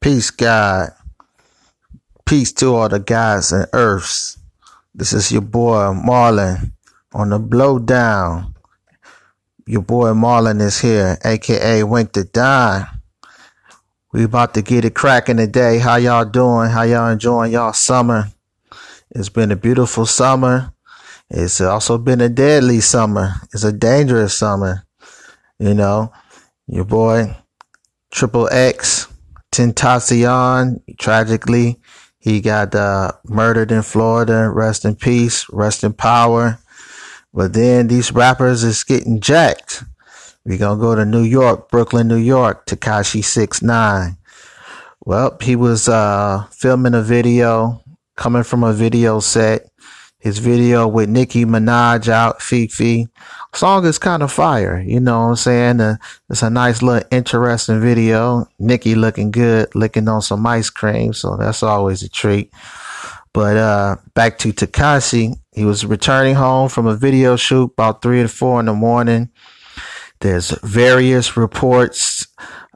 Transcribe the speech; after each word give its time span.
Peace, 0.00 0.30
God. 0.30 0.92
Peace 2.24 2.52
to 2.52 2.74
all 2.74 2.88
the 2.88 2.98
gods 2.98 3.52
and 3.52 3.66
earths. 3.74 4.38
This 4.94 5.12
is 5.12 5.30
your 5.30 5.42
boy 5.42 5.92
Marlon 5.92 6.72
on 7.12 7.28
the 7.28 7.38
blowdown. 7.38 8.54
Your 9.66 9.82
boy 9.82 10.12
Marlon 10.12 10.62
is 10.62 10.80
here, 10.80 11.18
aka 11.22 11.82
Wink 11.82 12.14
the 12.14 12.24
Dime. 12.24 12.86
We 14.10 14.24
about 14.24 14.54
to 14.54 14.62
get 14.62 14.86
it 14.86 14.94
cracking 14.94 15.36
today. 15.36 15.78
How 15.78 15.96
y'all 15.96 16.24
doing? 16.24 16.70
How 16.70 16.82
y'all 16.82 17.10
enjoying 17.10 17.52
y'all 17.52 17.74
summer? 17.74 18.32
It's 19.10 19.28
been 19.28 19.52
a 19.52 19.56
beautiful 19.56 20.06
summer. 20.06 20.72
It's 21.28 21.60
also 21.60 21.98
been 21.98 22.22
a 22.22 22.30
deadly 22.30 22.80
summer. 22.80 23.34
It's 23.52 23.64
a 23.64 23.72
dangerous 23.72 24.34
summer. 24.34 24.86
You 25.58 25.74
know, 25.74 26.10
your 26.66 26.86
boy 26.86 27.36
Triple 28.10 28.48
X 28.50 28.99
Tentacion, 29.60 30.80
tragically, 30.98 31.78
he 32.18 32.40
got 32.40 32.74
uh, 32.74 33.12
murdered 33.26 33.70
in 33.70 33.82
Florida. 33.82 34.48
Rest 34.48 34.86
in 34.86 34.94
peace. 34.94 35.46
Rest 35.50 35.84
in 35.84 35.92
power. 35.92 36.58
But 37.32 37.52
then 37.52 37.88
these 37.88 38.12
rappers 38.12 38.64
is 38.64 38.84
getting 38.84 39.20
jacked. 39.20 39.84
We 40.44 40.56
gonna 40.56 40.80
go 40.80 40.94
to 40.94 41.04
New 41.04 41.22
York, 41.22 41.70
Brooklyn, 41.70 42.08
New 42.08 42.16
York. 42.16 42.66
Tekashi 42.66 43.22
Six 43.22 43.62
Nine. 43.62 44.16
Well, 45.04 45.36
he 45.40 45.56
was 45.56 45.88
uh, 45.88 46.46
filming 46.50 46.94
a 46.94 47.02
video, 47.02 47.82
coming 48.16 48.42
from 48.42 48.64
a 48.64 48.72
video 48.72 49.20
set. 49.20 49.69
His 50.20 50.38
video 50.38 50.86
with 50.86 51.08
Nicki 51.08 51.44
Minaj 51.44 52.08
out, 52.08 52.40
Fefe 52.40 53.08
song 53.54 53.84
is 53.84 53.98
kind 53.98 54.22
of 54.22 54.32
fire. 54.32 54.80
You 54.80 55.00
know 55.00 55.20
what 55.20 55.26
I'm 55.26 55.36
saying? 55.36 55.80
Uh, 55.80 55.96
it's 56.28 56.42
a 56.42 56.50
nice 56.50 56.82
little 56.82 57.06
interesting 57.10 57.80
video. 57.80 58.46
Nicki 58.58 58.94
looking 58.94 59.30
good, 59.30 59.74
licking 59.74 60.08
on 60.08 60.22
some 60.22 60.46
ice 60.46 60.70
cream. 60.70 61.12
So 61.12 61.36
that's 61.36 61.62
always 61.62 62.02
a 62.02 62.08
treat. 62.08 62.52
But 63.32 63.56
uh, 63.56 63.96
back 64.14 64.38
to 64.38 64.52
Tekashi, 64.52 65.36
he 65.52 65.64
was 65.64 65.86
returning 65.86 66.34
home 66.34 66.68
from 66.68 66.86
a 66.86 66.96
video 66.96 67.36
shoot 67.36 67.72
about 67.72 68.02
three 68.02 68.20
or 68.20 68.28
four 68.28 68.60
in 68.60 68.66
the 68.66 68.72
morning. 68.72 69.30
There's 70.20 70.50
various 70.62 71.36
reports. 71.36 72.26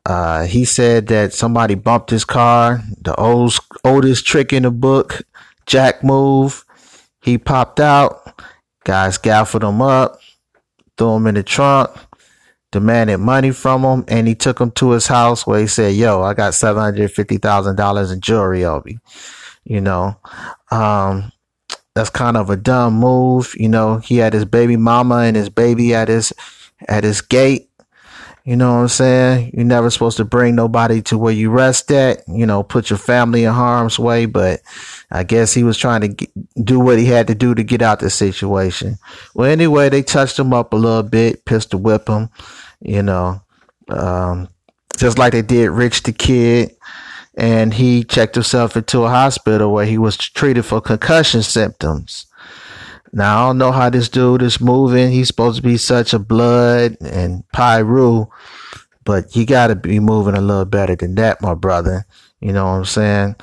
Uh, 0.06 0.44
he 0.44 0.64
said 0.64 1.06
that 1.08 1.32
somebody 1.32 1.74
bumped 1.74 2.10
his 2.10 2.24
car. 2.24 2.82
The 3.00 3.14
old, 3.16 3.58
oldest 3.84 4.26
trick 4.26 4.52
in 4.52 4.62
the 4.62 4.70
book, 4.70 5.22
Jack 5.66 6.04
move. 6.04 6.63
He 7.24 7.38
popped 7.38 7.80
out. 7.80 8.42
Guys 8.84 9.16
gaffled 9.18 9.64
him 9.64 9.80
up 9.80 10.20
threw 10.96 11.16
him 11.16 11.26
in 11.26 11.34
the 11.34 11.42
trunk, 11.42 11.90
demanded 12.72 13.18
money 13.18 13.50
from 13.50 13.82
him, 13.82 14.04
and 14.08 14.26
he 14.26 14.34
took 14.34 14.60
him 14.60 14.70
to 14.72 14.90
his 14.90 15.06
house 15.06 15.46
where 15.46 15.60
he 15.60 15.66
said, 15.66 15.94
Yo, 15.94 16.22
I 16.22 16.34
got 16.34 16.52
$750,000 16.52 18.12
in 18.12 18.20
jewelry 18.20 18.64
on 18.64 18.82
me. 18.84 18.98
You 19.64 19.80
know, 19.80 20.16
um, 20.70 21.32
that's 21.94 22.10
kind 22.10 22.36
of 22.36 22.50
a 22.50 22.56
dumb 22.56 22.94
move. 22.94 23.54
You 23.56 23.68
know, 23.68 23.98
he 23.98 24.18
had 24.18 24.34
his 24.34 24.44
baby 24.44 24.76
mama 24.76 25.16
and 25.18 25.36
his 25.36 25.48
baby 25.48 25.94
at 25.94 26.08
his 26.08 26.32
at 26.86 27.02
his 27.04 27.22
gate. 27.22 27.70
You 28.44 28.56
know 28.56 28.74
what 28.74 28.80
I'm 28.80 28.88
saying? 28.88 29.52
You're 29.54 29.64
never 29.64 29.88
supposed 29.88 30.18
to 30.18 30.24
bring 30.24 30.54
nobody 30.54 31.00
to 31.02 31.16
where 31.16 31.32
you 31.32 31.50
rest 31.50 31.90
at, 31.90 32.28
you 32.28 32.44
know, 32.44 32.62
put 32.62 32.90
your 32.90 32.98
family 32.98 33.44
in 33.44 33.52
harm's 33.52 33.98
way. 33.98 34.26
But 34.26 34.60
I 35.10 35.24
guess 35.24 35.54
he 35.54 35.64
was 35.64 35.78
trying 35.78 36.02
to 36.02 36.08
get, 36.08 36.30
do 36.62 36.78
what 36.78 36.98
he 36.98 37.06
had 37.06 37.26
to 37.28 37.34
do 37.34 37.54
to 37.54 37.64
get 37.64 37.80
out 37.80 38.00
the 38.00 38.10
situation. 38.10 38.98
Well, 39.32 39.50
anyway, 39.50 39.88
they 39.88 40.02
touched 40.02 40.38
him 40.38 40.52
up 40.52 40.74
a 40.74 40.76
little 40.76 41.02
bit, 41.02 41.46
pistol 41.46 41.80
whip 41.80 42.06
him, 42.06 42.28
you 42.80 43.02
know, 43.02 43.40
um, 43.88 44.50
just 44.98 45.18
like 45.18 45.32
they 45.32 45.42
did 45.42 45.70
Rich 45.70 46.02
the 46.02 46.12
Kid. 46.12 46.76
And 47.36 47.72
he 47.72 48.04
checked 48.04 48.34
himself 48.34 48.76
into 48.76 49.04
a 49.04 49.08
hospital 49.08 49.72
where 49.72 49.86
he 49.86 49.96
was 49.96 50.18
treated 50.18 50.64
for 50.66 50.82
concussion 50.82 51.42
symptoms. 51.42 52.26
Now 53.14 53.44
I 53.44 53.48
don't 53.48 53.58
know 53.58 53.70
how 53.70 53.90
this 53.90 54.08
dude 54.08 54.42
is 54.42 54.60
moving. 54.60 55.12
He's 55.12 55.28
supposed 55.28 55.56
to 55.56 55.62
be 55.62 55.76
such 55.76 56.12
a 56.12 56.18
blood 56.18 56.96
and 57.00 57.44
Piru, 57.52 58.26
but 59.04 59.36
you 59.36 59.46
got 59.46 59.68
to 59.68 59.76
be 59.76 60.00
moving 60.00 60.34
a 60.34 60.40
little 60.40 60.64
better 60.64 60.96
than 60.96 61.14
that, 61.14 61.40
my 61.40 61.54
brother. 61.54 62.06
You 62.40 62.52
know 62.52 62.64
what 62.64 62.72
I'm 62.72 62.84
saying? 62.84 63.36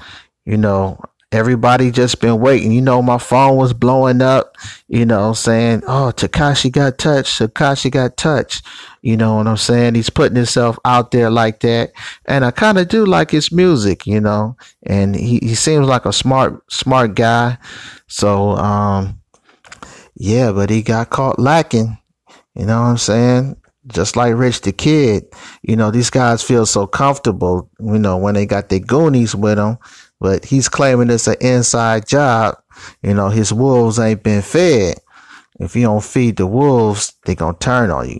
You 0.43 0.57
know, 0.57 1.01
everybody 1.31 1.89
just 1.89 2.19
been 2.19 2.41
waiting. 2.41 2.73
You 2.73 2.81
know, 2.81 3.01
my 3.01 3.17
phone 3.17 3.55
was 3.55 3.73
blowing 3.73 4.21
up, 4.21 4.57
you 4.89 5.05
know, 5.05 5.31
saying, 5.31 5.83
Oh, 5.87 6.11
Tekashi 6.13 6.69
got 6.69 6.97
touched. 6.97 7.39
Tekashi 7.39 7.89
got 7.89 8.17
touched. 8.17 8.65
You 9.01 9.15
know 9.15 9.35
what 9.35 9.47
I'm 9.47 9.55
saying? 9.55 9.95
He's 9.95 10.09
putting 10.09 10.35
himself 10.35 10.77
out 10.83 11.11
there 11.11 11.29
like 11.29 11.61
that. 11.61 11.93
And 12.25 12.43
I 12.43 12.51
kind 12.51 12.77
of 12.77 12.89
do 12.89 13.05
like 13.05 13.31
his 13.31 13.53
music, 13.53 14.05
you 14.05 14.19
know, 14.19 14.57
and 14.83 15.15
he, 15.15 15.39
he 15.41 15.55
seems 15.55 15.87
like 15.87 16.05
a 16.05 16.11
smart, 16.11 16.61
smart 16.69 17.15
guy. 17.15 17.57
So, 18.07 18.51
um, 18.57 19.20
yeah, 20.23 20.51
but 20.51 20.69
he 20.69 20.83
got 20.83 21.09
caught 21.09 21.39
lacking. 21.39 21.97
You 22.53 22.67
know 22.67 22.79
what 22.79 22.89
I'm 22.89 22.97
saying? 22.99 23.57
Just 23.87 24.15
like 24.15 24.35
Rich 24.35 24.61
the 24.61 24.71
Kid. 24.71 25.25
You 25.63 25.75
know, 25.75 25.89
these 25.89 26.11
guys 26.11 26.43
feel 26.43 26.67
so 26.67 26.85
comfortable, 26.85 27.71
you 27.79 27.97
know, 27.97 28.17
when 28.17 28.35
they 28.35 28.45
got 28.45 28.69
their 28.69 28.81
goonies 28.81 29.33
with 29.33 29.55
them. 29.55 29.79
But 30.19 30.45
he's 30.45 30.69
claiming 30.69 31.09
it's 31.09 31.25
an 31.25 31.37
inside 31.41 32.07
job. 32.07 32.55
You 33.01 33.15
know, 33.15 33.29
his 33.29 33.51
wolves 33.51 33.97
ain't 33.97 34.21
been 34.21 34.43
fed. 34.43 34.99
If 35.59 35.75
you 35.75 35.81
don't 35.81 36.03
feed 36.03 36.37
the 36.37 36.45
wolves, 36.45 37.13
they 37.25 37.33
gonna 37.33 37.57
turn 37.57 37.89
on 37.89 38.07
you. 38.07 38.19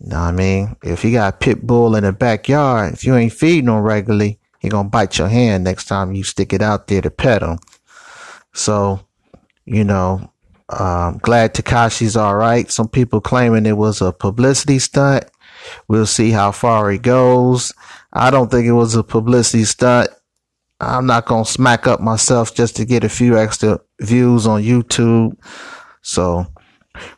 You 0.00 0.08
know 0.08 0.20
what 0.20 0.26
I 0.26 0.32
mean? 0.32 0.76
If 0.84 1.02
you 1.02 1.12
got 1.12 1.32
a 1.32 1.38
pit 1.38 1.66
bull 1.66 1.96
in 1.96 2.04
the 2.04 2.12
backyard, 2.12 2.92
if 2.92 3.04
you 3.04 3.16
ain't 3.16 3.32
feeding 3.32 3.70
him 3.70 3.80
regularly, 3.80 4.38
he 4.58 4.68
gonna 4.68 4.90
bite 4.90 5.16
your 5.16 5.28
hand 5.28 5.64
next 5.64 5.86
time 5.86 6.12
you 6.12 6.24
stick 6.24 6.52
it 6.52 6.60
out 6.60 6.88
there 6.88 7.00
to 7.00 7.10
pet 7.10 7.40
him. 7.40 7.58
So, 8.52 9.00
you 9.64 9.82
know, 9.82 10.30
um, 10.68 11.18
glad 11.18 11.54
Tekashi's 11.54 12.16
all 12.16 12.36
right. 12.36 12.70
Some 12.70 12.88
people 12.88 13.20
claiming 13.20 13.66
it 13.66 13.76
was 13.76 14.00
a 14.00 14.12
publicity 14.12 14.78
stunt. 14.78 15.24
We'll 15.88 16.06
see 16.06 16.30
how 16.30 16.52
far 16.52 16.90
it 16.90 17.02
goes. 17.02 17.72
I 18.12 18.30
don't 18.30 18.50
think 18.50 18.66
it 18.66 18.72
was 18.72 18.94
a 18.94 19.02
publicity 19.04 19.64
stunt. 19.64 20.10
I'm 20.80 21.06
not 21.06 21.26
going 21.26 21.44
to 21.44 21.50
smack 21.50 21.86
up 21.86 22.00
myself 22.00 22.54
just 22.54 22.76
to 22.76 22.84
get 22.84 23.04
a 23.04 23.08
few 23.08 23.38
extra 23.38 23.80
views 24.00 24.46
on 24.46 24.62
YouTube. 24.62 25.36
So 26.02 26.46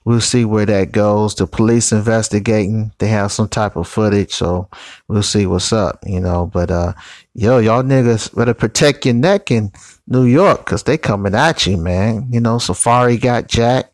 we'll 0.05 0.21
see 0.21 0.45
where 0.45 0.67
that 0.67 0.93
goes. 0.93 1.35
The 1.35 1.47
police 1.47 1.93
investigating. 1.93 2.93
They 2.99 3.09
have 3.09 3.33
some 3.33 3.49
type 3.49 3.77
of 3.77 3.89
footage. 3.89 4.33
So 4.33 4.69
we'll 5.09 5.23
see 5.23 5.47
what's 5.47 5.73
up, 5.73 5.99
you 6.07 6.21
know, 6.21 6.47
but, 6.47 6.71
uh, 6.71 6.93
yo, 7.35 7.59
y'all 7.59 7.83
niggas 7.83 8.35
better 8.35 8.55
protect 8.55 9.05
your 9.05 9.15
neck 9.15 9.51
in 9.51 9.73
New 10.07 10.25
York 10.25 10.65
because 10.65 10.83
they 10.83 10.99
coming 10.99 11.35
at 11.35 11.67
you, 11.67 11.77
man. 11.77 12.29
You 12.31 12.41
know, 12.41 12.57
Safaree 12.57 13.21
got 13.21 13.49
Jack. 13.49 13.93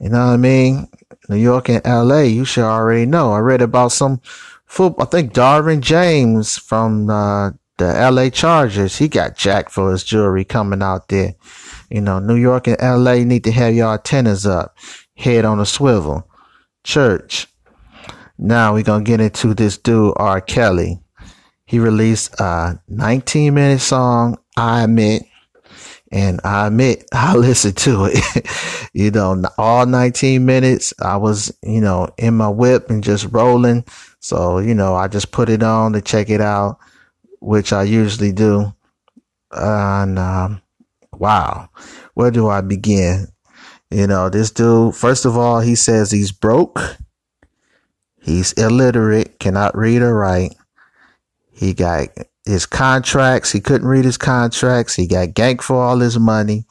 You 0.00 0.08
know 0.08 0.26
what 0.26 0.32
I 0.32 0.36
mean? 0.36 0.88
New 1.28 1.36
York 1.36 1.68
and 1.68 1.84
LA, 1.84 2.22
you 2.22 2.44
should 2.44 2.64
already 2.64 3.06
know. 3.06 3.32
I 3.32 3.38
read 3.38 3.62
about 3.62 3.92
some 3.92 4.20
football. 4.66 5.06
I 5.06 5.08
think 5.08 5.32
Derwin 5.32 5.80
James 5.80 6.58
from 6.58 7.08
uh, 7.08 7.50
the 7.78 8.10
LA 8.10 8.28
Chargers, 8.30 8.98
he 8.98 9.08
got 9.08 9.36
Jack 9.36 9.70
for 9.70 9.92
his 9.92 10.04
jewelry 10.04 10.44
coming 10.44 10.82
out 10.82 11.08
there. 11.08 11.34
You 11.90 12.00
know, 12.00 12.18
New 12.18 12.36
York 12.36 12.66
and 12.66 12.76
LA 12.80 13.16
need 13.24 13.44
to 13.44 13.52
have 13.52 13.74
your 13.74 13.92
antennas 13.92 14.46
up, 14.46 14.76
head 15.14 15.44
on 15.44 15.60
a 15.60 15.66
swivel. 15.66 16.28
Church. 16.84 17.46
Now 18.38 18.74
we're 18.74 18.82
going 18.82 19.04
to 19.04 19.08
get 19.08 19.20
into 19.20 19.54
this 19.54 19.78
dude, 19.78 20.14
R. 20.16 20.40
Kelly. 20.40 21.00
He 21.64 21.78
released 21.78 22.38
a 22.40 22.80
19 22.88 23.54
minute 23.54 23.80
song, 23.80 24.38
I 24.56 24.82
Admit 24.82 25.22
and 26.12 26.40
I 26.44 26.66
admit 26.66 27.08
I 27.12 27.34
listened 27.34 27.78
to 27.78 28.10
it. 28.12 28.46
you 28.92 29.10
know, 29.10 29.42
all 29.58 29.86
19 29.86 30.44
minutes. 30.44 30.92
I 31.00 31.16
was, 31.16 31.52
you 31.62 31.80
know, 31.80 32.08
in 32.18 32.36
my 32.36 32.48
whip 32.48 32.90
and 32.90 33.02
just 33.02 33.26
rolling. 33.32 33.84
So, 34.20 34.58
you 34.58 34.74
know, 34.74 34.94
I 34.94 35.08
just 35.08 35.32
put 35.32 35.48
it 35.48 35.62
on 35.62 35.94
to 35.94 36.00
check 36.00 36.30
it 36.30 36.40
out, 36.40 36.78
which 37.40 37.72
I 37.72 37.82
usually 37.82 38.32
do. 38.32 38.72
And 39.50 40.18
um, 40.18 40.62
wow, 41.12 41.68
where 42.14 42.30
do 42.30 42.48
I 42.48 42.60
begin? 42.60 43.26
You 43.92 44.06
know, 44.06 44.30
this 44.30 44.50
dude, 44.50 44.96
first 44.96 45.26
of 45.26 45.36
all, 45.36 45.60
he 45.60 45.74
says 45.74 46.10
he's 46.10 46.32
broke. 46.32 46.80
He's 48.22 48.52
illiterate, 48.54 49.38
cannot 49.38 49.76
read 49.76 50.00
or 50.00 50.14
write. 50.14 50.54
He 51.52 51.74
got 51.74 52.08
his 52.46 52.64
contracts. 52.64 53.52
He 53.52 53.60
couldn't 53.60 53.86
read 53.86 54.06
his 54.06 54.16
contracts. 54.16 54.94
He 54.94 55.06
got 55.06 55.28
ganked 55.28 55.62
for 55.62 55.76
all 55.76 55.98
his 55.98 56.18
money. 56.18 56.64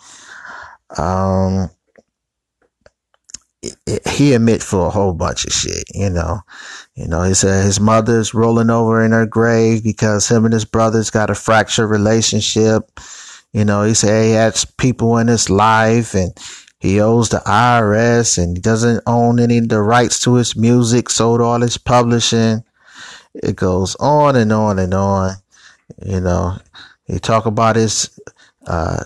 Um, 0.98 1.70
he 4.10 4.34
admit 4.34 4.64
for 4.64 4.88
a 4.88 4.90
whole 4.90 5.14
bunch 5.14 5.46
of 5.46 5.54
shit, 5.54 5.84
you 5.94 6.10
know. 6.10 6.40
You 6.96 7.08
know, 7.08 7.22
he 7.22 7.36
said 7.36 7.64
his 7.64 7.80
mother's 7.80 8.34
rolling 8.34 8.72
over 8.72 9.04
in 9.04 9.12
her 9.12 9.28
grave 9.28 9.84
because 9.84 10.28
him 10.28 10.46
and 10.46 10.54
his 10.54 10.66
brothers 10.66 11.12
got 11.12 11.30
a 11.30 11.36
fractured 11.36 11.90
relationship. 11.90 12.90
You 13.54 13.66
know, 13.66 13.84
he 13.84 13.94
said 13.94 14.26
he 14.26 14.32
had 14.32 14.58
people 14.78 15.18
in 15.18 15.28
his 15.28 15.50
life 15.50 16.16
and 16.16 16.32
he 16.82 17.00
owes 17.00 17.30
the 17.30 17.38
IRS 17.46 18.42
and 18.42 18.60
doesn't 18.60 19.04
own 19.06 19.40
any 19.40 19.60
of 19.60 19.70
the 19.70 19.80
rights 19.80 20.20
to 20.22 20.34
his 20.34 20.56
music, 20.56 21.12
sold 21.12 21.40
all 21.40 21.62
his 21.62 21.78
publishing. 21.78 22.64
It 23.36 23.56
goes 23.56 23.96
on 24.00 24.36
and 24.36 24.52
on 24.52 24.80
and 24.80 24.94
on 24.94 25.36
You 26.04 26.22
know, 26.22 26.58
he 27.06 27.20
talk 27.20 27.46
about 27.46 27.76
his 27.76 28.20
uh, 28.66 29.04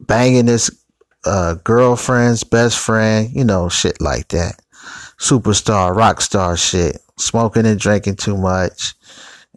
banging 0.00 0.48
his 0.48 0.84
uh, 1.24 1.54
girlfriend's 1.62 2.42
best 2.42 2.76
friend, 2.76 3.30
you 3.32 3.44
know, 3.44 3.68
shit 3.68 4.00
like 4.00 4.26
that. 4.28 4.60
Superstar, 5.16 5.94
rock 5.94 6.20
star 6.20 6.56
shit. 6.56 6.98
Smoking 7.18 7.66
and 7.66 7.78
drinking 7.78 8.16
too 8.16 8.36
much. 8.36 8.94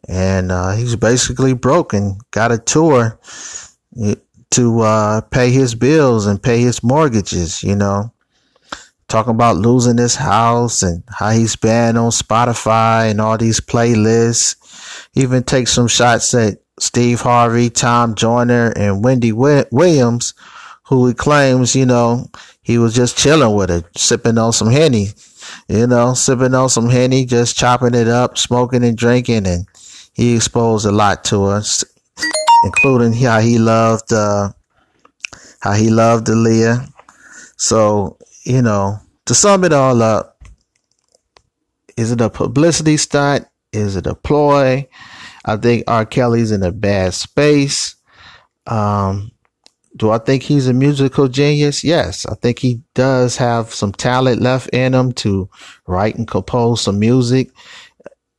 And 0.07 0.51
uh, 0.51 0.74
he's 0.74 0.95
basically 0.95 1.53
broken. 1.53 2.19
Got 2.30 2.51
a 2.51 2.59
tour 2.59 3.19
to 4.51 4.81
uh, 4.81 5.21
pay 5.21 5.51
his 5.51 5.75
bills 5.75 6.25
and 6.25 6.42
pay 6.42 6.62
his 6.62 6.83
mortgages, 6.83 7.63
you 7.63 7.75
know. 7.75 8.13
Talking 9.07 9.36
about 9.36 9.57
losing 9.57 9.98
his 9.98 10.15
house 10.15 10.83
and 10.83 11.03
how 11.09 11.31
he's 11.31 11.57
banned 11.57 11.98
on 11.98 12.12
Spotify 12.12 13.12
and 13.12 13.19
all 13.19 13.38
these 13.38 13.59
playlists. 13.59 14.56
Even 15.15 15.44
take 15.44 15.68
some 15.68 15.89
shots 15.89 16.33
at 16.33 16.59
Steve 16.80 17.21
Harvey, 17.21 17.69
Tom 17.69 18.15
Joyner, 18.15 18.71
and 18.75 19.03
Wendy 19.03 19.33
Williams, 19.33 20.33
who 20.83 21.07
he 21.07 21.13
claims, 21.13 21.75
you 21.75 21.86
know, 21.86 22.27
he 22.62 22.77
was 22.77 22.95
just 22.95 23.18
chilling 23.18 23.53
with 23.56 23.69
her, 23.69 23.83
sipping 23.95 24.38
on 24.38 24.53
some 24.53 24.71
Henny, 24.71 25.07
you 25.68 25.88
know, 25.88 26.13
sipping 26.13 26.53
on 26.53 26.69
some 26.69 26.89
Henny, 26.89 27.25
just 27.25 27.57
chopping 27.57 27.94
it 27.94 28.07
up, 28.07 28.38
smoking 28.38 28.83
and 28.83 28.98
drinking. 28.98 29.45
And 29.45 29.68
he 30.13 30.36
exposed 30.36 30.86
a 30.86 30.92
lot 30.92 31.24
to 31.25 31.44
us, 31.45 31.83
including 32.63 33.13
how 33.13 33.39
he 33.39 33.57
loved, 33.57 34.13
uh, 34.13 34.51
how 35.59 35.73
he 35.73 35.89
loved 35.89 36.27
Aaliyah. 36.27 36.87
So, 37.57 38.17
you 38.43 38.61
know, 38.61 38.97
to 39.25 39.33
sum 39.35 39.63
it 39.63 39.73
all 39.73 40.01
up, 40.01 40.41
is 41.97 42.11
it 42.11 42.21
a 42.21 42.29
publicity 42.29 42.97
stunt? 42.97 43.47
Is 43.71 43.95
it 43.95 44.07
a 44.07 44.15
ploy? 44.15 44.87
I 45.45 45.57
think 45.57 45.83
R. 45.87 46.05
Kelly's 46.05 46.51
in 46.51 46.63
a 46.63 46.71
bad 46.71 47.13
space. 47.13 47.95
Um, 48.67 49.31
do 49.95 50.09
I 50.09 50.19
think 50.19 50.43
he's 50.43 50.67
a 50.67 50.73
musical 50.73 51.27
genius? 51.27 51.83
Yes, 51.83 52.25
I 52.25 52.35
think 52.35 52.59
he 52.59 52.81
does 52.93 53.37
have 53.37 53.73
some 53.73 53.91
talent 53.91 54.41
left 54.41 54.69
in 54.69 54.93
him 54.93 55.11
to 55.13 55.49
write 55.85 56.15
and 56.15 56.27
compose 56.27 56.81
some 56.81 56.99
music. 56.99 57.51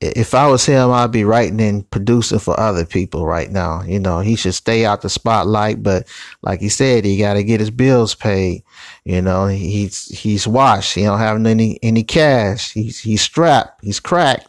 If 0.03 0.35
I 0.35 0.47
was 0.49 0.67
him, 0.67 0.91
I'd 0.91 1.13
be 1.13 1.25
writing 1.25 1.61
and 1.61 1.89
producing 1.91 2.39
for 2.41 2.59
other 2.59 2.85
people 2.85 3.25
right 3.25 3.51
now. 3.51 3.83
You 3.83 4.01
know, 4.01 4.21
he 4.21 4.37
should 4.37 4.55
stay 4.55 4.85
out 4.85 5.03
the 5.03 5.09
spotlight, 5.09 5.83
but 5.83 6.09
like 6.43 6.61
he 6.61 6.69
said, 6.69 7.05
he 7.05 7.17
got 7.19 7.35
to 7.35 7.45
get 7.45 7.61
his 7.61 7.71
bills 7.71 8.15
paid. 8.15 8.65
You 9.05 9.23
know, 9.23 9.47
he's 9.47 10.07
he's 10.09 10.47
washed. 10.47 10.95
He 10.95 11.03
don't 11.03 11.19
have 11.19 11.45
any 11.47 11.79
any 11.83 12.03
cash. 12.03 12.73
He's 12.73 12.99
he's 12.99 13.23
strapped. 13.23 13.85
He's 13.85 14.01
cracked 14.01 14.49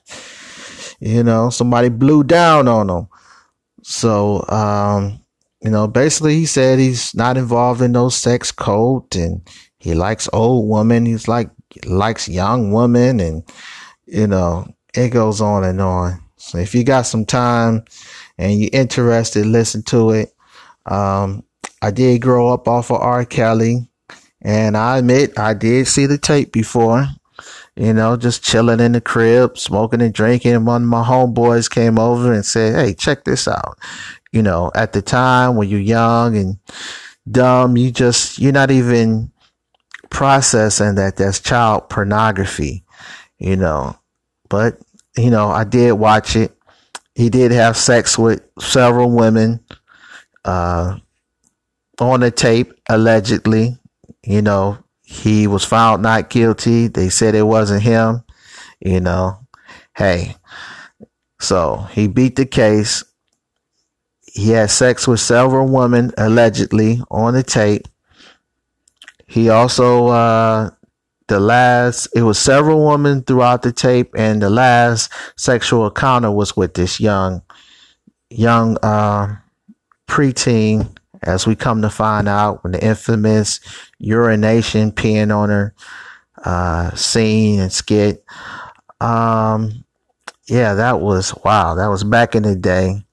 you 1.03 1.21
know, 1.21 1.49
somebody 1.49 1.89
blew 1.89 2.23
down 2.23 2.67
on 2.69 2.89
him. 2.89 3.07
So, 3.81 4.45
um, 4.47 5.19
you 5.61 5.69
know, 5.69 5.85
basically 5.85 6.35
he 6.35 6.45
said 6.45 6.79
he's 6.79 7.13
not 7.13 7.35
involved 7.35 7.81
in 7.81 7.91
no 7.91 8.07
sex 8.07 8.53
cult 8.53 9.15
and 9.15 9.41
he 9.77 9.93
likes 9.95 10.29
old 10.31 10.69
women. 10.69 11.05
He's 11.05 11.27
like, 11.27 11.49
likes 11.85 12.29
young 12.29 12.71
women 12.71 13.19
and, 13.19 13.43
you 14.05 14.27
know, 14.27 14.65
it 14.93 15.09
goes 15.09 15.41
on 15.41 15.63
and 15.63 15.81
on. 15.81 16.21
So 16.37 16.57
if 16.57 16.75
you 16.75 16.83
got 16.83 17.03
some 17.03 17.25
time 17.25 17.85
and 18.37 18.59
you're 18.59 18.69
interested, 18.73 19.45
listen 19.45 19.83
to 19.83 20.11
it. 20.11 20.33
Um, 20.85 21.43
I 21.81 21.91
did 21.91 22.21
grow 22.21 22.49
up 22.53 22.67
off 22.67 22.91
of 22.91 23.01
R. 23.01 23.25
Kelly 23.25 23.87
and 24.41 24.75
I 24.75 24.97
admit 24.97 25.39
I 25.39 25.53
did 25.53 25.87
see 25.87 26.05
the 26.05 26.17
tape 26.17 26.51
before 26.51 27.07
you 27.75 27.93
know, 27.93 28.15
just 28.15 28.43
chilling 28.43 28.79
in 28.79 28.91
the 28.91 29.01
crib, 29.01 29.57
smoking 29.57 30.01
and 30.01 30.13
drinking. 30.13 30.53
And 30.53 30.67
one 30.67 30.83
of 30.83 30.87
my 30.87 31.03
homeboys 31.03 31.69
came 31.69 31.97
over 31.97 32.31
and 32.31 32.45
said, 32.45 32.75
Hey, 32.75 32.93
check 32.93 33.23
this 33.23 33.47
out. 33.47 33.79
You 34.31 34.43
know, 34.43 34.71
at 34.75 34.93
the 34.93 35.01
time 35.01 35.55
when 35.55 35.69
you're 35.69 35.79
young 35.79 36.37
and 36.37 36.59
dumb, 37.29 37.77
you 37.77 37.91
just, 37.91 38.39
you're 38.39 38.51
not 38.51 38.71
even 38.71 39.31
processing 40.09 40.95
that 40.95 41.17
that's 41.17 41.39
child 41.39 41.89
pornography, 41.89 42.83
you 43.39 43.55
know. 43.55 43.97
But, 44.49 44.79
you 45.17 45.29
know, 45.29 45.49
I 45.49 45.63
did 45.63 45.93
watch 45.93 46.35
it. 46.35 46.55
He 47.15 47.29
did 47.29 47.51
have 47.51 47.77
sex 47.77 48.17
with 48.17 48.41
several 48.59 49.11
women, 49.11 49.59
uh, 50.45 50.97
on 51.99 52.21
the 52.21 52.31
tape, 52.31 52.73
allegedly, 52.89 53.77
you 54.23 54.41
know, 54.41 54.77
he 55.01 55.47
was 55.47 55.63
found 55.63 56.01
not 56.01 56.29
guilty. 56.29 56.87
They 56.87 57.09
said 57.09 57.35
it 57.35 57.43
wasn't 57.43 57.83
him. 57.83 58.23
You 58.79 58.99
know, 58.99 59.39
hey, 59.95 60.35
so 61.39 61.87
he 61.91 62.07
beat 62.07 62.35
the 62.35 62.45
case. 62.45 63.03
He 64.21 64.49
had 64.49 64.71
sex 64.71 65.07
with 65.07 65.19
several 65.19 65.67
women 65.67 66.11
allegedly 66.17 67.01
on 67.11 67.33
the 67.33 67.43
tape. 67.43 67.87
He 69.27 69.49
also, 69.49 70.07
uh, 70.07 70.71
the 71.27 71.39
last, 71.39 72.07
it 72.15 72.23
was 72.23 72.37
several 72.39 72.85
women 72.85 73.23
throughout 73.23 73.61
the 73.61 73.71
tape, 73.71 74.13
and 74.15 74.41
the 74.41 74.49
last 74.49 75.11
sexual 75.35 75.87
encounter 75.87 76.31
was 76.31 76.55
with 76.57 76.73
this 76.73 76.99
young, 76.99 77.41
young, 78.29 78.77
uh, 78.83 79.35
preteen 80.07 80.95
as 81.23 81.47
we 81.47 81.55
come 81.55 81.81
to 81.81 81.89
find 81.89 82.27
out 82.27 82.63
when 82.63 82.73
the 82.73 82.85
infamous 82.85 83.59
urination 83.97 84.91
peeing 84.91 85.35
on 85.35 85.49
her 85.49 85.73
uh, 86.43 86.93
scene 86.95 87.59
and 87.59 87.71
skit. 87.71 88.23
Um, 88.99 89.85
yeah, 90.47 90.73
that 90.73 90.99
was 90.99 91.33
wow. 91.43 91.75
That 91.75 91.87
was 91.87 92.03
back 92.03 92.35
in 92.35 92.43
the 92.43 92.55
day, 92.55 93.03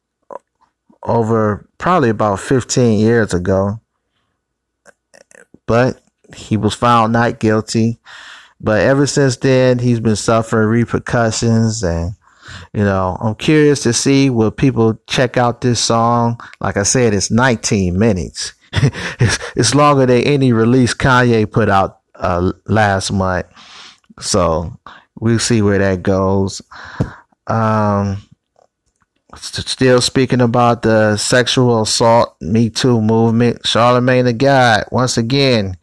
over 1.02 1.68
probably 1.78 2.10
about 2.10 2.40
15 2.40 2.98
years 2.98 3.32
ago. 3.32 3.80
But 5.66 5.99
he 6.34 6.56
was 6.56 6.74
found 6.74 7.12
not 7.12 7.40
guilty. 7.40 7.98
But 8.60 8.80
ever 8.80 9.06
since 9.06 9.36
then, 9.36 9.78
he's 9.78 10.00
been 10.00 10.16
suffering 10.16 10.68
repercussions 10.68 11.82
and 11.82 12.14
you 12.72 12.82
know, 12.82 13.16
I'm 13.20 13.34
curious 13.34 13.82
to 13.84 13.92
see 13.92 14.30
will 14.30 14.50
people 14.50 15.00
check 15.06 15.36
out 15.36 15.60
this 15.60 15.80
song. 15.80 16.40
Like 16.60 16.76
I 16.76 16.82
said, 16.82 17.14
it's 17.14 17.30
19 17.30 17.98
minutes. 17.98 18.54
it's, 18.72 19.38
it's 19.56 19.74
longer 19.74 20.06
than 20.06 20.22
any 20.22 20.52
release 20.52 20.94
Kanye 20.94 21.50
put 21.50 21.68
out 21.68 22.00
uh, 22.16 22.52
last 22.66 23.12
month. 23.12 23.46
So 24.20 24.76
we'll 25.18 25.38
see 25.38 25.62
where 25.62 25.78
that 25.78 26.02
goes. 26.02 26.62
Um, 27.46 28.22
still 29.36 30.00
speaking 30.00 30.40
about 30.40 30.82
the 30.82 31.16
sexual 31.16 31.82
assault 31.82 32.36
Me 32.40 32.70
Too 32.70 33.00
movement. 33.00 33.62
Charlamagne 33.62 34.24
the 34.24 34.32
God, 34.32 34.84
once 34.92 35.16
again, 35.16 35.76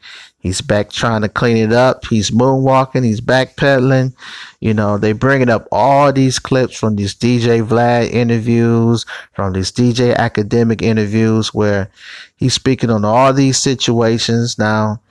He's 0.47 0.61
back 0.61 0.89
trying 0.89 1.23
to 1.23 1.29
clean 1.29 1.57
it 1.57 1.73
up. 1.73 2.05
He's 2.05 2.31
moonwalking. 2.31 3.03
He's 3.03 3.19
backpedaling. 3.19 4.15
You 4.61 4.73
know, 4.73 4.97
they 4.97 5.11
bringing 5.11 5.49
up 5.49 5.67
all 5.73 6.13
these 6.13 6.39
clips 6.39 6.77
from 6.77 6.95
these 6.95 7.13
DJ 7.13 7.61
Vlad 7.67 8.09
interviews, 8.11 9.05
from 9.33 9.51
these 9.51 9.73
DJ 9.73 10.15
Akademiks 10.15 10.81
interviews 10.81 11.53
where 11.53 11.91
he's 12.37 12.53
speaking 12.53 12.89
on 12.89 13.03
all 13.03 13.33
these 13.33 13.57
situations. 13.57 14.57
Now, 14.57 15.01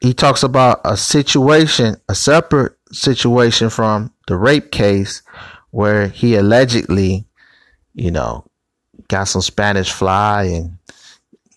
he 0.00 0.14
talks 0.14 0.44
about 0.44 0.80
a 0.84 0.96
situation, 0.96 1.96
a 2.08 2.14
separate 2.14 2.74
situation 2.92 3.70
from 3.70 4.12
the 4.28 4.36
rape 4.36 4.70
case 4.70 5.22
where 5.72 6.06
he 6.06 6.36
allegedly, 6.36 7.26
you 7.92 8.12
know, 8.12 8.48
got 9.08 9.24
some 9.24 9.42
Spanish 9.42 9.90
fly 9.90 10.44
and 10.44 10.78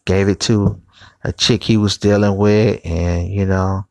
gave 0.06 0.30
it 0.30 0.40
to 0.40 0.82
a 1.24 1.32
chick 1.34 1.64
he 1.64 1.78
was 1.78 1.98
dealing 1.98 2.38
with 2.38 2.82
and, 2.86 3.30
you 3.30 3.46
know, 3.46 3.86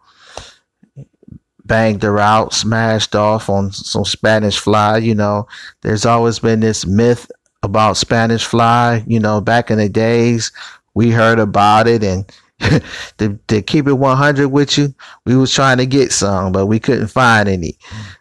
banged 1.65 2.03
her 2.03 2.19
out, 2.19 2.55
smashed 2.55 3.15
off 3.15 3.51
on 3.51 3.73
some 3.73 4.05
Spanish 4.05 4.59
fly. 4.59 4.99
You 4.99 5.15
know, 5.15 5.49
there's 5.83 6.07
always 6.07 6.39
been 6.39 6.61
this 6.61 6.87
myth 6.87 7.31
about 7.63 7.97
Spanish 7.97 8.45
fly. 8.45 9.05
You 9.07 9.21
know, 9.21 9.41
back 9.41 9.71
in 9.71 9.79
the 9.79 9.89
days, 9.89 10.53
we 10.95 11.11
heard 11.11 11.39
about 11.39 11.87
it 11.89 12.03
and 12.03 12.31
to, 13.19 13.39
to 13.49 13.63
keep 13.63 13.87
it 13.87 13.93
100 13.93 14.49
with 14.49 14.79
you, 14.79 14.95
we 15.25 15.37
was 15.37 15.53
trying 15.53 15.79
to 15.79 15.87
get 15.87 16.13
some, 16.13 16.53
but 16.53 16.67
we 16.67 16.79
couldn't 16.79 17.09
find 17.09 17.49
any. 17.49 17.77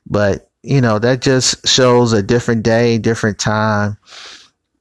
But, 0.06 0.50
you 0.62 0.82
know, 0.82 1.00
that 1.00 1.22
just 1.22 1.66
shows 1.68 2.12
a 2.12 2.22
different 2.22 2.64
day, 2.64 2.98
different 2.98 3.40
time. 3.40 3.98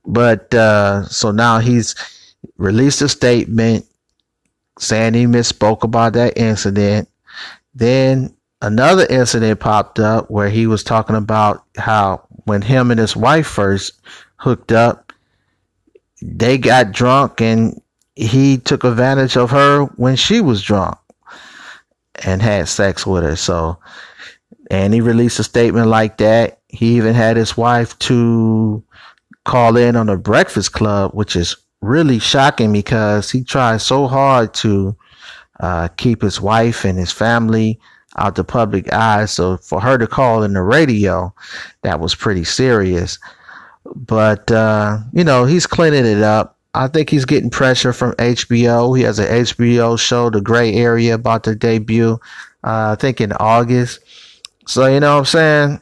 But, 0.05 0.53
uh, 0.53 1.07
so 1.07 1.31
now 1.31 1.61
he's 1.61 1.95
released 2.57 3.01
a 3.01 3.09
statement 3.09 3.87
he 4.81 5.27
misspoke 5.27 5.83
about 5.83 6.15
that 6.15 6.37
incident. 6.37 7.09
Then 7.75 8.35
another 8.63 9.07
incident 9.07 9.61
popped 9.61 9.99
up 9.99 10.31
where 10.31 10.49
he 10.49 10.67
was 10.67 10.85
talking 10.85 11.17
about 11.17 11.65
how 11.77 12.27
when 12.45 12.63
him 12.63 12.91
and 12.91 13.01
his 13.01 13.17
wife 13.17 13.47
first 13.47 14.01
hooked 14.37 14.73
up, 14.73 15.13
they 16.23 16.59
got 16.59 16.93
drunk 16.93 17.41
and 17.41 17.81
he 18.17 18.59
took 18.59 18.85
advantage 18.85 19.37
of 19.37 19.51
her 19.51 19.85
when 19.97 20.17
she 20.17 20.41
was 20.41 20.63
drunk 20.63 20.97
and 22.25 22.41
had 22.41 22.69
sex 22.69 23.07
with 23.07 23.25
her. 23.25 23.37
So, 23.37 23.79
and 24.71 24.95
he 24.95 25.01
released 25.01 25.39
a 25.41 25.45
statement 25.45 25.89
like 25.89 26.19
that. 26.19 26.61
He 26.69 26.97
even 26.97 27.15
had 27.15 27.37
his 27.37 27.57
wife 27.57 27.99
to 28.01 28.83
call 29.45 29.77
in 29.77 29.97
on 29.97 30.07
the 30.07 30.17
Breakfast 30.17 30.73
Club, 30.73 31.13
which 31.13 31.37
is 31.37 31.57
really 31.85 32.19
shocking 32.19 32.73
because 32.73 33.31
he 33.31 33.45
tries 33.45 33.85
so 33.85 34.07
hard 34.07 34.55
to 34.55 34.97
uh, 35.61 35.89
keep 35.97 36.23
his 36.23 36.41
wife 36.41 36.85
and 36.85 36.99
his 36.99 37.13
family 37.13 37.79
out 38.17 38.35
the 38.35 38.45
public 38.45 38.93
eye. 38.93 39.25
So 39.27 39.57
for 39.59 39.81
her 39.81 39.99
to 39.99 40.07
call 40.07 40.43
in 40.43 40.55
the 40.55 40.63
radio, 40.63 41.35
that 41.83 42.01
was 42.01 42.15
pretty 42.15 42.45
serious. 42.45 43.19
But 43.95 44.51
uh, 44.51 44.99
you 45.13 45.25
know, 45.25 45.45
he's 45.45 45.67
cleaning 45.67 46.07
it 46.07 46.23
up. 46.23 46.59
I 46.75 46.89
think 46.89 47.09
he's 47.09 47.25
getting 47.25 47.51
pressure 47.51 47.93
from 47.93 48.13
HBO. 48.15 48.97
He 48.97 49.05
has 49.05 49.19
an 49.21 49.27
HBO 49.27 49.99
show, 49.99 50.31
The 50.31 50.41
Gray 50.41 50.75
Area, 50.75 51.15
about 51.15 51.45
to 51.45 51.55
debut. 51.55 52.19
Uh, 52.65 52.93
I 52.93 52.97
think 52.99 53.21
in 53.21 53.33
August. 53.35 54.01
So 54.67 54.87
you 54.87 54.99
know 55.01 55.15
what 55.15 55.19
I'm 55.21 55.25
saying? 55.27 55.81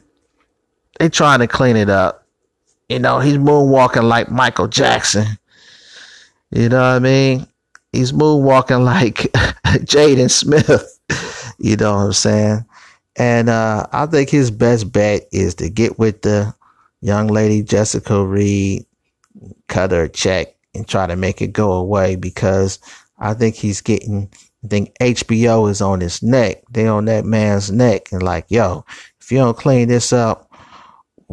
They're 0.99 1.09
trying 1.09 1.39
to 1.39 1.47
clean 1.47 1.77
it 1.77 1.89
up. 1.89 2.27
You 2.89 2.99
know, 2.99 3.19
he's 3.19 3.37
moonwalking 3.37 4.03
like 4.03 4.29
Michael 4.29 4.67
Jackson. 4.67 5.25
You 6.53 6.69
know 6.69 6.77
what 6.77 6.83
I 6.83 6.99
mean? 6.99 7.47
He's 7.91 8.11
moonwalking 8.11 8.83
like 8.85 9.15
Jaden 9.85 10.31
Smith. 10.31 10.89
You 11.59 11.77
know 11.77 11.95
what 11.95 12.01
I'm 12.01 12.13
saying? 12.13 12.65
And 13.15 13.47
uh, 13.47 13.85
I 13.93 14.05
think 14.07 14.29
his 14.29 14.51
best 14.51 14.91
bet 14.91 15.27
is 15.31 15.55
to 15.55 15.69
get 15.69 15.97
with 15.99 16.23
the 16.23 16.53
young 16.99 17.27
lady 17.27 17.61
Jessica 17.61 18.25
Reed, 18.25 18.85
cut 19.67 19.91
her 19.91 20.07
check, 20.09 20.55
and 20.73 20.85
try 20.87 21.07
to 21.07 21.15
make 21.15 21.41
it 21.41 21.53
go 21.53 21.73
away 21.73 22.15
because 22.15 22.79
I 23.19 23.33
think 23.33 23.55
he's 23.55 23.79
getting. 23.81 24.29
I 24.65 24.67
think 24.67 24.93
HBO 24.99 25.69
is 25.69 25.81
on 25.81 26.01
his 26.01 26.23
neck. 26.23 26.63
They 26.71 26.87
on 26.87 27.05
that 27.05 27.23
man's 27.23 27.71
neck 27.71 28.11
and 28.11 28.23
like, 28.23 28.45
yo, 28.49 28.83
if 29.21 29.31
you 29.31 29.37
don't 29.37 29.55
clean 29.55 29.87
this 29.87 30.11
up, 30.11 30.42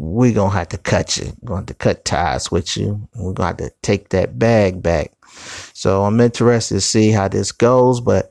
we're 0.01 0.33
gonna 0.33 0.51
have 0.51 0.71
to 0.71 0.79
cut 0.79 1.19
you. 1.19 1.31
We're 1.43 1.49
going 1.49 1.67
to 1.67 1.75
cut 1.75 2.07
ties 2.07 2.51
with 2.51 2.75
you. 2.75 3.07
We're 3.15 3.35
gonna 3.35 3.49
have 3.49 3.57
to 3.59 3.71
take 3.83 4.09
that 4.09 4.39
bag 4.39 4.83
back. 4.83 5.13
So 5.75 6.05
I'm 6.05 6.19
interested 6.21 6.77
to 6.77 6.81
see 6.81 7.11
how 7.11 7.29
this 7.29 7.53
goes. 7.53 8.01
But 8.01 8.31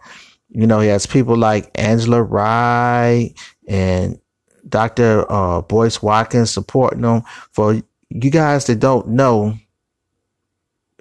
you 0.50 0.66
know, 0.66 0.80
he 0.80 0.88
has 0.88 1.06
people 1.06 1.38
like 1.38 1.70
Angela 1.76 2.24
Rye 2.24 3.36
and 3.68 4.20
Dr. 4.68 5.32
Uh, 5.32 5.62
Boyce 5.62 6.02
Watkins 6.02 6.50
supporting 6.50 7.04
him. 7.04 7.22
For 7.52 7.76
you 8.10 8.32
guys 8.32 8.66
that 8.66 8.80
don't 8.80 9.10
know, 9.10 9.56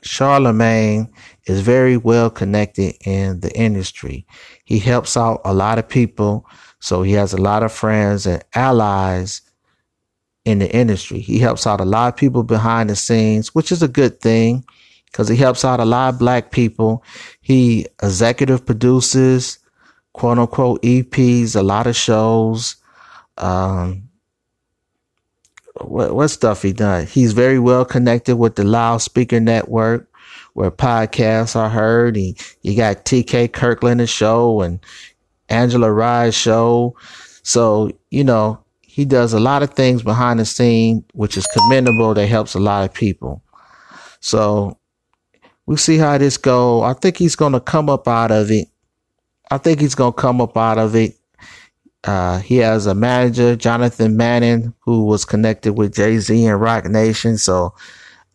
Charlamagne 0.03 1.11
is 1.47 1.63
very 1.63 1.97
well 1.97 2.29
connected 2.29 2.95
in 3.07 3.41
the 3.41 3.51
industry. 3.57 4.27
He 4.67 4.79
helps 4.79 5.17
out 5.17 5.41
a 5.47 5.55
lot 5.55 5.79
of 5.79 5.89
people. 5.89 6.47
So 6.81 7.03
he 7.03 7.13
has 7.13 7.33
a 7.33 7.41
lot 7.41 7.63
of 7.63 7.73
friends 7.73 8.27
and 8.27 8.45
allies 8.55 9.41
in 10.49 10.61
the 10.61 10.75
industry. 10.75 11.21
He 11.21 11.39
helps 11.39 11.67
out 11.67 11.81
a 11.81 11.85
lot 11.85 12.09
of 12.09 12.17
people 12.17 12.43
behind 12.43 12.89
the 12.89 12.97
scenes, 12.97 13.55
which 13.55 13.71
is 13.71 13.83
a 13.83 13.89
good 13.89 14.21
thing 14.21 14.65
because 15.07 15.29
he 15.29 15.37
helps 15.37 15.63
out 15.63 15.79
a 15.79 15.85
lot 15.85 16.15
of 16.15 16.19
black 16.19 16.51
people. 16.53 17.05
He 17.43 17.87
executive 18.03 18.65
produces 18.65 19.59
quote 20.15 20.39
unquote 20.39 20.83
EPs, 20.83 21.55
a 21.55 21.63
lot 21.63 21.87
of 21.87 21.95
shows. 21.95 22.77
Um, 23.37 24.09
what, 25.83 26.15
what 26.15 26.29
stuff 26.29 26.63
he 26.63 26.73
done? 26.73 27.07
He's 27.07 27.35
very 27.35 27.59
well 27.59 27.85
connected 27.85 28.37
with 28.37 28.57
the 28.57 28.65
Loudspeaker 28.65 29.41
Network, 29.41 30.11
where 30.55 30.71
podcasts 30.71 31.55
are 31.57 31.69
heard. 31.69 32.17
He 32.17 32.37
you 32.63 32.75
got 32.75 33.05
TK 33.05 33.53
Kirkland's 33.53 34.09
show 34.09 34.63
and 34.63 34.81
Angela 35.51 35.93
Rye's 35.93 36.35
show. 36.35 36.97
So 37.43 37.93
you 38.11 38.25
know 38.25 38.59
he 38.99 39.05
does 39.05 39.33
a 39.33 39.39
lot 39.39 39.63
of 39.63 39.71
things 39.75 40.03
behind 40.03 40.41
the 40.41 40.45
scene, 40.45 41.05
which 41.13 41.37
is 41.37 41.47
commendable. 41.47 42.15
That 42.15 42.27
helps 42.27 42.55
a 42.55 42.59
lot 42.59 42.85
of 42.85 42.93
people. 42.93 43.45
So 44.19 44.77
we'll 45.67 45.77
see 45.77 45.99
how 45.99 46.19
this 46.19 46.37
go. 46.37 46.83
I 46.83 46.95
think 46.95 47.17
he's 47.17 47.37
gonna 47.37 47.61
come 47.61 47.89
up 47.89 48.09
out 48.09 48.33
of 48.33 48.51
it. 48.51 48.67
I 49.53 49.59
think 49.59 49.79
he's 49.79 49.95
gonna 49.95 50.13
come 50.13 50.41
up 50.41 50.57
out 50.57 50.79
of 50.79 50.97
it. 50.97 51.17
Uh, 52.03 52.41
he 52.41 52.57
has 52.57 52.87
a 52.87 52.95
manager, 52.97 53.55
Jonathan 53.55 54.17
Manning, 54.17 54.75
who 54.81 55.05
was 55.05 55.25
connected 55.25 55.75
with 55.75 55.95
Jay 55.95 56.19
Z 56.19 56.45
and 56.45 56.61
Roc 56.61 56.87
Nation. 56.87 57.39
So 57.39 57.77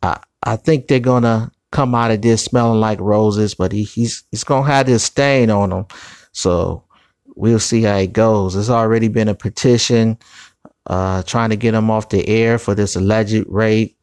I 0.01 0.17
I 0.43 0.55
think 0.55 0.87
they're 0.87 1.01
gonna 1.01 1.51
come 1.73 1.93
out 1.93 2.11
of 2.11 2.21
this 2.21 2.45
smelling 2.45 2.79
like 2.79 3.01
roses, 3.01 3.53
but 3.53 3.73
he, 3.73 3.83
he's 3.83 4.23
he's 4.31 4.45
gonna 4.45 4.65
have 4.65 4.85
this 4.85 5.03
stain 5.03 5.49
on 5.49 5.73
him. 5.73 5.87
So 6.31 6.85
we'll 7.35 7.59
see 7.59 7.81
how 7.81 7.97
it 7.97 8.13
goes. 8.13 8.53
There's 8.53 8.69
already 8.69 9.09
been 9.09 9.27
a 9.27 9.35
petition 9.35 10.17
uh, 10.87 11.23
trying 11.23 11.49
to 11.49 11.55
get 11.55 11.73
him 11.73 11.89
off 11.89 12.09
the 12.09 12.27
air 12.27 12.57
for 12.59 12.75
this 12.75 12.95
alleged 12.95 13.45
rape. 13.47 13.97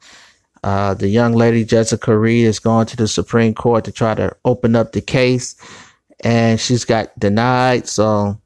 Uh, 0.63 0.95
the 0.95 1.09
young 1.09 1.33
lady, 1.33 1.65
Jessica 1.65 2.17
Reed, 2.17 2.47
is 2.47 2.59
going 2.59 2.87
to 2.87 2.97
the 2.97 3.09
Supreme 3.09 3.55
Court 3.55 3.85
to 3.85 3.93
try 3.93 4.15
to 4.15 4.35
open 4.45 4.77
up 4.77 4.93
the 4.93 5.01
case, 5.01 5.57
and 6.23 6.61
she's 6.61 6.85
got 6.85 7.19
denied. 7.19 7.89
So 7.89 8.39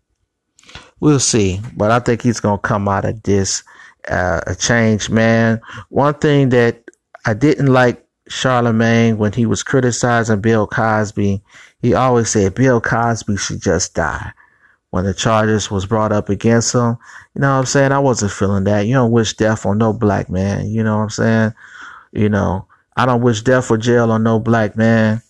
we'll 1.00 1.20
see. 1.20 1.60
But 1.76 1.90
I 1.90 1.98
think 1.98 2.22
he's 2.22 2.40
going 2.40 2.58
to 2.58 2.62
come 2.62 2.88
out 2.88 3.04
of 3.04 3.22
this 3.24 3.64
uh, 4.08 4.40
a 4.46 4.54
changed 4.54 5.10
man. 5.10 5.60
One 5.88 6.14
thing 6.14 6.50
that 6.50 6.84
I 7.26 7.34
didn't 7.34 7.72
like 7.72 8.04
Charlamagne 8.30 9.16
when 9.16 9.32
he 9.32 9.44
was 9.44 9.62
criticizing 9.62 10.40
Bill 10.40 10.66
Cosby, 10.66 11.42
he 11.82 11.94
always 11.94 12.30
said 12.30 12.54
Bill 12.54 12.80
Cosby 12.80 13.36
should 13.36 13.60
just 13.60 13.94
die 13.94 14.32
when 14.94 15.04
the 15.04 15.12
charges 15.12 15.72
was 15.72 15.86
brought 15.86 16.12
up 16.12 16.28
against 16.28 16.72
him. 16.72 16.96
You 17.34 17.40
know 17.40 17.50
what 17.50 17.58
I'm 17.58 17.66
saying? 17.66 17.90
I 17.90 17.98
wasn't 17.98 18.30
feeling 18.30 18.62
that. 18.62 18.86
You 18.86 18.94
don't 18.94 19.10
wish 19.10 19.34
death 19.34 19.66
on 19.66 19.76
no 19.76 19.92
black 19.92 20.30
man. 20.30 20.70
You 20.70 20.84
know 20.84 20.98
what 20.98 21.02
I'm 21.02 21.10
saying? 21.10 21.54
You 22.12 22.28
know, 22.28 22.68
I 22.96 23.04
don't 23.04 23.20
wish 23.20 23.42
death 23.42 23.72
or 23.72 23.76
jail 23.76 24.12
on 24.12 24.22
no 24.22 24.38
black 24.38 24.76
man. 24.76 25.20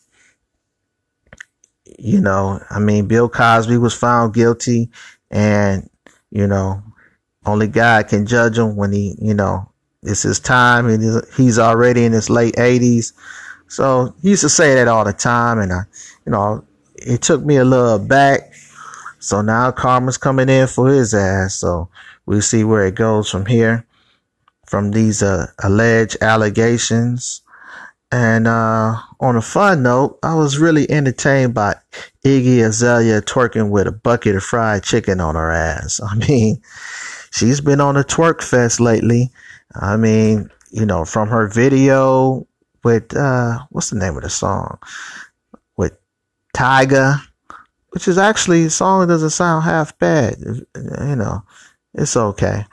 You 1.99 2.21
know, 2.21 2.61
I 2.69 2.79
mean, 2.79 3.09
Bill 3.09 3.27
Cosby 3.27 3.79
was 3.79 3.95
found 3.95 4.35
guilty 4.35 4.91
and, 5.31 5.89
you 6.31 6.47
know, 6.47 6.83
only 7.47 7.67
God 7.67 8.09
can 8.09 8.27
judge 8.27 8.59
him 8.59 8.77
when 8.77 8.93
he, 8.93 9.17
you 9.19 9.33
know, 9.33 9.67
it's 10.03 10.25
his 10.25 10.41
time 10.41 10.87
and 10.89 11.25
he's 11.39 11.59
already 11.59 12.05
in 12.05 12.13
his 12.13 12.29
late 12.29 12.57
80s. 12.57 13.15
So 13.69 14.15
he 14.21 14.29
used 14.29 14.43
to 14.43 14.51
say 14.51 14.75
that 14.75 14.89
all 14.89 15.07
the 15.07 15.15
time. 15.15 15.59
And 15.59 15.73
I, 15.73 15.85
you 16.27 16.33
know, 16.33 16.67
it 16.97 17.23
took 17.23 17.43
me 17.43 17.57
a 17.57 17.65
little 17.65 17.99
back 17.99 18.54
so 19.25 19.41
now 19.41 19.71
karma's 19.71 20.19
coming 20.19 20.51
in 20.51 20.67
for 20.67 20.89
his 20.89 21.15
ass. 21.15 21.55
So 21.55 21.89
we'll 22.27 22.43
see 22.43 22.63
where 22.63 22.87
it 22.87 22.95
goes 22.95 23.31
from 23.31 23.47
here, 23.47 23.87
from 24.67 24.91
these 24.91 25.23
uh, 25.23 25.47
alleged 25.63 26.19
allegations. 26.21 27.41
And 28.13 28.47
uh, 28.47 28.97
on 29.19 29.37
a 29.37 29.43
fun 29.43 29.83
note, 29.83 30.19
I 30.23 30.35
was 30.35 30.59
really 30.59 30.89
entertained 30.91 31.55
by 31.55 31.77
Iggy 32.25 32.65
Azalea 32.65 33.23
twerking 33.23 33.71
with 33.71 33.87
a 33.87 33.93
bucket 33.93 34.37
of 34.37 34.45
fried 34.45 34.83
chicken 34.83 35.21
on 35.21 35.37
her 35.37 35.51
ass. 35.51 36.01
I 36.07 36.15
mean, 36.17 36.61
she's 37.33 37.63
been 37.63 37.81
on 37.81 37.97
a 37.97 38.05
twerk 38.05 38.43
fest 38.43 38.79
lately. 38.79 39.31
I 39.75 39.97
mean, 39.97 40.51
you 40.71 40.85
know, 40.85 41.07
from 41.07 41.29
her 41.29 41.49
video 41.49 42.47
with 42.85 43.17
uh, 43.17 43.61
what's 43.71 43.89
the 43.89 43.99
name 43.99 44.17
of 44.17 44.23
the 44.23 44.31
song? 44.31 44.79
With 45.77 45.97
Tyga 46.55 47.21
which 47.95 48.09
is 48.09 48.19
actually 48.19 48.69
song 48.69 49.07
doesn't 49.07 49.31
sound 49.31 49.63
half 49.63 49.97
bad. 50.01 50.37
You 50.75 51.17
know, 51.17 51.45
it's 51.95 52.17
okay. 52.17 52.65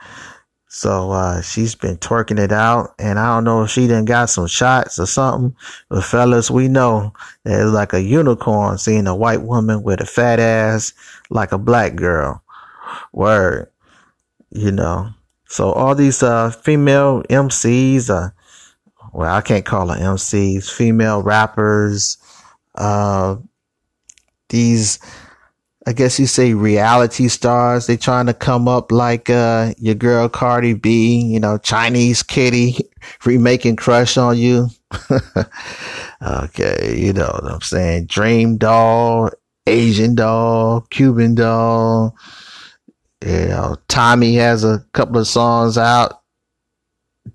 So 0.67 1.11
uh, 1.11 1.41
she's 1.41 1.75
been 1.75 1.97
twerking 1.97 2.39
it 2.39 2.51
out, 2.51 2.95
and 2.97 3.19
I 3.19 3.35
don't 3.35 3.43
know 3.43 3.61
if 3.61 3.69
she 3.69 3.85
done 3.85 4.05
got 4.05 4.31
some 4.31 4.47
shots 4.47 4.97
or 4.97 5.05
something. 5.05 5.55
But 5.89 6.03
fellas, 6.03 6.49
we 6.49 6.69
know 6.69 7.13
that 7.43 7.61
it's 7.61 7.71
like 7.71 7.93
a 7.93 8.01
unicorn 8.01 8.79
seeing 8.79 9.05
a 9.05 9.15
white 9.15 9.43
woman 9.43 9.83
with 9.83 10.01
a 10.01 10.07
fat 10.07 10.39
ass 10.39 10.91
like 11.29 11.51
a 11.51 11.59
black 11.59 11.95
girl. 11.95 12.41
Word, 13.13 13.69
you 14.49 14.71
know. 14.71 15.11
So 15.45 15.71
all 15.71 15.93
these 15.93 16.23
uh, 16.23 16.49
female 16.49 17.21
MCs, 17.29 18.09
uh, 18.09 18.31
well, 19.13 19.31
I 19.31 19.41
can't 19.41 19.65
call 19.65 19.87
them 19.87 19.99
MCs, 19.99 20.71
female 20.71 21.21
rappers, 21.21 22.17
uh, 22.73 23.35
these 24.51 24.99
I 25.87 25.93
guess 25.93 26.19
you 26.19 26.27
say 26.27 26.53
reality 26.53 27.27
stars. 27.27 27.87
They 27.87 27.97
trying 27.97 28.27
to 28.27 28.35
come 28.35 28.67
up 28.67 28.91
like 28.91 29.29
uh 29.29 29.73
your 29.77 29.95
girl 29.95 30.29
Cardi 30.29 30.75
B, 30.75 31.19
you 31.19 31.39
know, 31.39 31.57
Chinese 31.57 32.21
kitty 32.21 32.75
remaking 33.25 33.77
crush 33.77 34.15
on 34.15 34.37
you. 34.37 34.67
okay, 36.21 36.95
you 36.95 37.13
know 37.13 37.31
what 37.33 37.51
I'm 37.51 37.61
saying. 37.61 38.05
Dream 38.05 38.57
doll, 38.57 39.31
Asian 39.65 40.13
doll, 40.13 40.81
Cuban 40.91 41.33
doll. 41.33 42.15
You 43.25 43.47
know, 43.47 43.77
Tommy 43.87 44.35
has 44.35 44.63
a 44.63 44.85
couple 44.93 45.17
of 45.17 45.27
songs 45.27 45.77
out. 45.77 46.21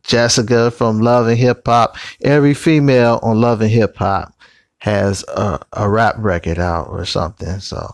Jessica 0.02 0.70
from 0.70 1.00
Love 1.00 1.26
and 1.26 1.38
Hip 1.38 1.62
Hop. 1.66 1.96
Every 2.22 2.54
female 2.54 3.18
on 3.22 3.40
Love 3.40 3.60
and 3.60 3.70
Hip 3.70 3.96
Hop 3.96 4.32
has 4.86 5.24
a, 5.24 5.58
a 5.72 5.90
rap 5.90 6.14
record 6.16 6.60
out 6.60 6.86
or 6.88 7.04
something. 7.04 7.58
So, 7.58 7.92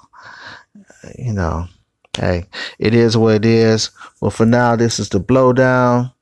you 1.18 1.32
know, 1.32 1.66
hey, 2.18 2.44
it 2.78 2.92
is 2.92 3.16
what 3.16 3.36
it 3.36 3.44
is. 3.46 3.90
Well, 4.20 4.30
for 4.30 4.44
now, 4.44 4.76
this 4.76 5.00
is 5.00 5.08
the 5.08 5.18
blowdown. 5.18 6.12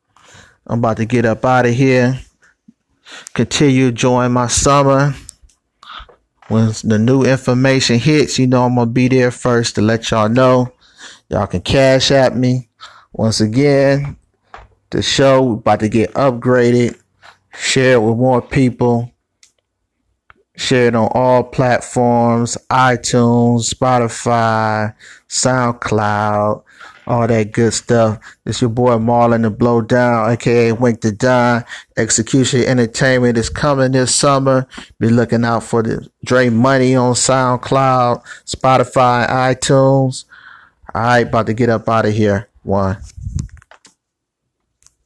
I'm 0.69 0.79
about 0.79 0.99
to 0.99 1.07
get 1.07 1.25
up 1.25 1.45
out 1.45 1.67
of 1.67 1.75
here. 1.75 2.21
continue 3.35 3.89
enjoying 3.89 4.31
my 4.31 4.47
summer. 4.47 5.13
When 6.47 6.71
the 6.85 7.01
new 7.01 7.25
information 7.25 7.99
hits, 7.99 8.39
you 8.39 8.47
know 8.47 8.65
I'm 8.65 8.77
gonna 8.77 8.91
be 8.91 9.09
there 9.09 9.33
first 9.33 9.75
to 9.75 9.83
let 9.83 10.09
y'all 10.09 10.29
know. 10.29 10.73
Y'all 11.31 11.49
can 11.49 11.63
cash 11.63 12.13
at 12.13 12.37
me. 12.37 12.69
Once 13.13 13.41
again, 13.41 14.17
the 14.91 15.03
show 15.03 15.55
about 15.55 15.81
to 15.81 15.89
get 15.89 16.13
upgraded. 16.13 16.97
Share 17.53 17.95
it 17.95 18.03
with 18.03 18.17
more 18.17 18.41
people. 18.41 19.13
Share 20.61 20.89
it 20.89 20.95
on 20.95 21.09
all 21.15 21.43
platforms 21.43 22.59
iTunes, 22.69 23.73
Spotify, 23.73 24.95
SoundCloud, 25.27 26.63
all 27.07 27.27
that 27.27 27.53
good 27.53 27.73
stuff. 27.73 28.19
It's 28.45 28.61
your 28.61 28.69
boy 28.69 28.99
Marlon 28.99 29.41
the 29.41 29.51
Blow 29.51 29.81
Down, 29.81 30.31
aka 30.31 30.73
Wink 30.73 31.01
the 31.01 31.13
Don. 31.13 31.65
Execution 31.97 32.63
Entertainment 32.65 33.39
is 33.39 33.49
coming 33.49 33.93
this 33.93 34.15
summer. 34.15 34.69
Be 34.99 35.09
looking 35.09 35.47
out 35.47 35.63
for 35.63 35.83
the 35.83 36.07
Dre 36.27 36.51
Money 36.51 36.95
on 36.95 37.15
SoundCloud, 37.15 38.23
Spotify, 38.45 39.27
iTunes. 39.27 40.27
All 40.95 41.01
right, 41.01 41.27
about 41.27 41.47
to 41.47 41.55
get 41.55 41.71
up 41.71 41.89
out 41.89 42.05
of 42.05 42.13
here. 42.13 42.49
One. 42.65 42.99